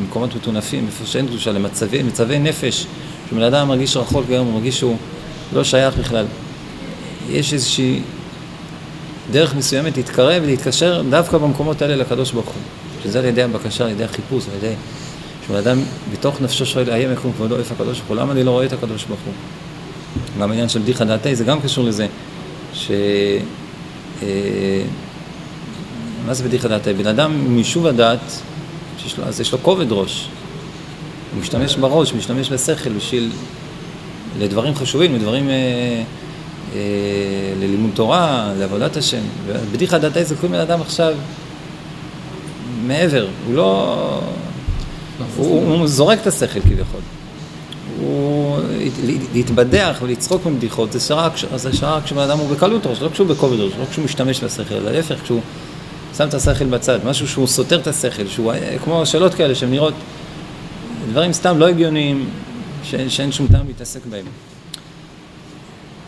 במקומות 0.00 0.34
מטונפים, 0.34 0.86
איפה 0.86 1.06
שאין 1.06 1.26
קדושה, 1.26 1.52
למצבי, 1.52 2.02
מצבי 2.02 2.38
נפש, 2.38 2.86
שבן 3.30 3.42
אדם 3.42 3.68
מרגיש 3.68 3.96
רחוק 3.96 4.26
גם, 4.26 4.44
הוא 4.44 4.52
מרגיש 4.52 4.78
שהוא 4.78 4.96
לא 5.52 5.64
שייך 5.64 5.96
בכלל. 5.96 6.26
יש 7.30 7.52
איזושהי 7.52 8.00
דרך 9.30 9.54
מסוימת 9.54 9.96
להתקרב 9.96 10.42
ולהתקשר 10.44 11.02
דווקא 11.10 11.38
במקומות 11.38 11.82
האלה 11.82 11.96
לקדוש 11.96 12.32
ברוך 12.32 12.46
הוא. 12.46 12.77
שזה 13.02 13.18
על 13.18 13.24
ידי 13.24 13.42
הבקשה, 13.42 13.84
על 13.84 13.90
ידי 13.90 14.04
החיפוש, 14.04 14.44
על 14.48 14.56
ידי 14.56 14.74
אדם 15.56 15.80
בתוך 16.12 16.40
נפשו 16.40 16.66
שואל, 16.66 16.90
איה 16.90 17.12
מקום 17.12 17.32
כבודו, 17.32 17.56
איפה 17.56 17.74
הקדוש 17.74 17.98
ברוך 17.98 18.08
הוא? 18.08 18.16
למה 18.16 18.32
אני 18.32 18.44
לא 18.44 18.50
רואה 18.50 18.66
את 18.66 18.72
הקדוש 18.72 19.04
ברוך 19.04 19.20
הוא? 19.24 19.34
גם 20.40 20.50
העניין 20.50 20.68
של 20.68 20.78
בדיחה 20.78 21.04
דעתי 21.04 21.36
זה 21.36 21.44
גם 21.44 21.60
קשור 21.60 21.84
לזה, 21.84 22.06
ש... 22.74 22.90
אה, 24.22 24.82
מה 26.26 26.34
זה 26.34 26.44
בדיחה 26.44 26.68
דעתי? 26.68 26.92
בן 26.92 27.06
אדם 27.06 27.54
מיישוב 27.54 27.86
הדעת, 27.86 28.40
לו, 29.18 29.24
אז 29.24 29.40
יש 29.40 29.52
לו 29.52 29.58
כובד 29.62 29.92
ראש. 29.92 30.28
הוא 31.34 31.40
משתמש 31.40 31.76
בראש, 31.76 32.12
משתמש 32.12 32.52
בשכל 32.52 32.90
בשביל, 32.90 33.30
לדברים 34.38 34.74
חשובים, 34.74 35.14
לדברים, 35.14 35.48
אה, 35.48 35.54
אה, 36.74 36.80
ללימוד 37.60 37.90
תורה, 37.94 38.52
לעבודת 38.58 38.96
השם. 38.96 39.22
בדיחה 39.72 39.98
דעתי 39.98 40.24
זה 40.24 40.36
כל 40.36 40.46
בן 40.46 40.60
אדם 40.60 40.80
עכשיו 40.80 41.14
מעבר, 42.88 43.26
הוא 43.46 43.54
לא... 43.54 44.20
הוא, 45.36 45.78
הוא 45.78 45.86
זורק 45.86 46.18
את 46.22 46.26
השכל 46.26 46.60
כביכול. 46.60 47.00
הוא 48.00 48.58
להתבדח 49.34 49.98
ולצחוק 50.02 50.46
מבדיחות, 50.46 50.92
זה 50.92 51.00
שרק, 51.00 51.32
זה 51.56 51.72
שרק 51.72 52.04
כשבן 52.04 52.22
אדם 52.22 52.38
הוא 52.38 52.50
בקלות 52.50 52.86
ראש, 52.86 53.02
לא 53.02 53.08
כשהוא 53.08 53.26
בכובד 53.26 53.60
ראש, 53.60 53.72
לא 53.78 53.84
כשהוא 53.90 54.04
משתמש 54.04 54.44
בשכל, 54.44 54.74
אלא 54.74 54.90
להפך, 54.90 55.22
כשהוא 55.22 55.40
שם 56.16 56.28
את 56.28 56.34
השכל 56.34 56.64
בצד, 56.64 56.98
משהו 57.04 57.28
שהוא 57.28 57.46
סותר 57.46 57.80
את 57.80 57.86
השכל, 57.86 58.26
שהוא 58.26 58.52
כמו 58.84 59.06
שאלות 59.06 59.34
כאלה 59.34 59.54
שהן 59.54 59.70
נראות 59.70 59.94
דברים 61.10 61.32
סתם 61.32 61.58
לא 61.58 61.68
הגיוניים, 61.68 62.28
ש, 62.84 62.94
שאין 63.08 63.32
שום 63.32 63.46
טעם 63.46 63.66
להתעסק 63.66 64.06
בהם. 64.06 64.24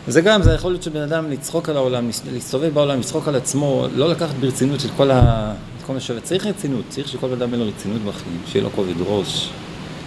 וזה 0.09 0.21
גם, 0.21 0.43
זה 0.43 0.53
יכול 0.53 0.71
להיות 0.71 0.83
שבן 0.83 1.03
אדם 1.03 1.31
לצחוק 1.31 1.69
על 1.69 1.77
העולם, 1.77 2.11
להסתובב 2.33 2.75
בעולם, 2.75 3.01
לצחוק 3.01 3.29
על 3.29 3.35
עצמו, 3.35 3.87
לא 3.95 4.09
לקחת 4.09 4.35
ברצינות 4.41 4.85
את 4.85 4.91
כל, 4.97 5.11
ה, 5.11 5.53
כל 5.87 5.93
מה 5.93 6.01
שווה. 6.01 6.21
צריך 6.21 6.47
רצינות, 6.47 6.85
צריך 6.89 7.09
שכל 7.09 7.33
אדם 7.33 7.55
יהיה 7.55 7.65
לו 7.65 7.71
רצינות 7.77 8.01
בחיים, 8.03 8.39
שיהיה 8.47 8.65
לו 8.65 8.71
כובד 8.73 8.95
ראש, 9.07 9.51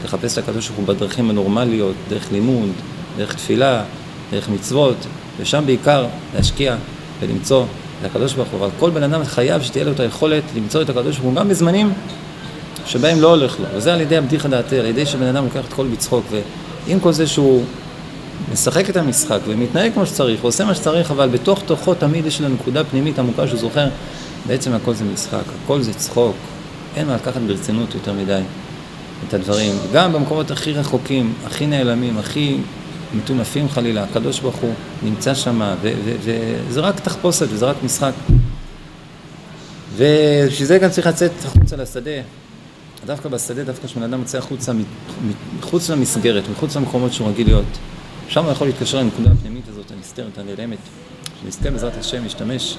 לחפש 0.05 0.37
את 0.37 0.43
הקדוש 0.43 0.69
ברוך 0.69 0.79
הוא 0.79 0.95
בדרכים 0.95 1.29
הנורמליות, 1.29 1.95
דרך 2.09 2.31
לימוד, 2.31 2.69
דרך 3.17 3.35
תפילה, 3.35 3.83
דרך 4.31 4.49
מצוות, 4.49 4.95
ושם 5.39 5.63
בעיקר 5.65 6.05
להשקיע 6.35 6.75
ולמצוא 7.19 7.65
את 8.01 8.05
הקדוש 8.05 8.33
ברוך 8.33 8.49
הוא. 8.49 8.59
אבל 8.59 8.69
כל 8.79 8.89
בן 8.89 9.03
אדם 9.03 9.23
חייב 9.23 9.61
שתהיה 9.61 9.85
לו 9.85 9.91
את 9.91 9.99
היכולת 9.99 10.43
למצוא 10.55 10.81
את 10.81 10.89
הקדוש 10.89 11.17
ברוך 11.17 11.29
הוא 11.29 11.35
גם 11.35 11.49
בזמנים 11.49 11.93
שבהם 12.85 13.21
לא 13.21 13.29
הולך 13.29 13.59
לו. 13.59 13.65
וזה 13.75 13.93
על 13.93 14.01
ידי 14.01 14.17
הבדיחה 14.17 14.47
דעתי, 14.47 14.79
על 14.79 14.85
ידי 14.85 15.05
שבן 15.05 15.27
אדם 15.27 15.43
לוקח 15.43 15.65
את 15.67 15.73
כל 15.73 15.87
בצחוק, 15.87 16.25
ועם 16.87 16.99
כל 16.99 17.11
זה 17.11 17.27
שהוא 17.27 17.63
משחק 18.53 18.89
את 18.89 18.97
המשחק 18.97 19.39
ומתנהג 19.47 19.93
כמו 19.93 20.05
שצריך, 20.05 20.43
ועושה 20.43 20.65
מה 20.65 20.75
שצריך, 20.75 21.11
אבל 21.11 21.29
בתוך 21.29 21.61
תוכו 21.65 21.93
תמיד 21.93 22.25
יש 22.25 22.41
לו 22.41 22.49
נקודה 22.49 22.83
פנימית 22.83 23.19
עמוקה 23.19 23.47
שהוא 23.47 23.59
זוכר, 23.59 23.87
בעצם 24.47 24.73
הכל 24.73 24.93
זה 24.93 25.03
משחק, 25.03 25.43
הכל 25.63 25.81
זה 25.81 25.93
צחוק, 25.93 26.35
אין 26.95 27.07
מה 27.07 27.15
לקחת 27.15 27.41
ברצינות 27.47 27.95
יותר 27.95 28.13
מדי 28.13 28.41
את 29.27 29.33
הדברים. 29.33 29.75
גם 29.93 30.13
במקומות 30.13 30.51
הכי 30.51 30.73
רחוקים, 30.73 31.33
הכי 31.45 31.67
נעלמים, 31.67 32.17
הכי 32.17 32.57
מטונפים 33.13 33.69
חלילה, 33.69 34.03
הקדוש 34.03 34.39
ברוך 34.39 34.55
הוא 34.55 34.73
נמצא 35.03 35.33
שם, 35.33 35.75
וזה 36.21 36.79
רק 36.79 36.99
תחפושת 36.99 37.47
וזה 37.49 37.65
רק 37.65 37.75
משחק. 37.83 38.13
ובשביל 39.95 40.67
זה 40.67 40.77
גם 40.77 40.89
צריך 40.89 41.07
לצאת 41.07 41.31
החוצה 41.45 41.75
לשדה, 41.75 42.11
דווקא 43.05 43.29
בשדה, 43.29 43.63
דווקא 43.63 43.87
כשבן 43.87 44.03
אדם 44.03 44.19
יוצא 44.19 44.37
החוצה, 44.37 44.71
מחוץ 45.59 45.89
למסגרת, 45.89 46.43
מחוץ 46.51 46.75
למקומות 46.75 47.13
שהוא 47.13 47.27
רגיל 47.27 47.47
להיות, 47.47 47.77
שם 48.27 48.43
הוא 48.43 48.51
יכול 48.51 48.67
להתקשר 48.67 48.99
לנקודה 48.99 49.31
הפנימית 49.31 49.67
הזאת, 49.67 49.91
הנסתרת, 49.91 50.37
הנעלמת, 50.37 50.77
שנזכה 51.41 51.71
בעזרת 51.71 51.97
השם 51.97 52.23
להשתמש 52.23 52.77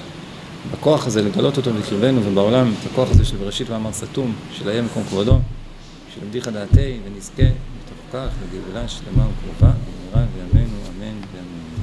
בכוח 0.73 1.07
הזה, 1.07 1.23
לגלות 1.23 1.57
אותו 1.57 1.73
בקרבנו 1.73 2.25
ובעולם, 2.25 2.73
את 2.81 2.93
הכוח 2.93 3.11
הזה 3.11 3.25
של 3.25 3.37
בראשית 3.37 3.71
מאמר 3.71 3.93
סתום, 3.93 4.35
של 4.53 4.69
היה 4.69 4.83
מקום 4.83 5.03
כבודו, 5.05 5.39
של 6.15 6.21
עמדיך 6.25 6.49
דעתי, 6.49 6.99
ונזכה 7.05 7.43
בתוך 7.43 7.99
כך 8.13 8.29
לגאולה 8.45 8.89
שלמה 8.89 9.27
וקרובה, 9.29 9.73
במהרה 10.13 10.27
בימינו, 10.37 10.77
אמן 10.89 11.17
ואמן. 11.33 11.74